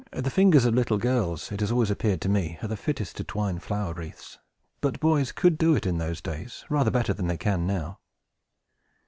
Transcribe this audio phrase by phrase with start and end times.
[0.13, 3.23] The fingers of little girls, it has always appeared to me, are the fittest to
[3.23, 4.39] twine flower wreaths;
[4.81, 7.99] but boys could do it, in those days, rather better than they can now.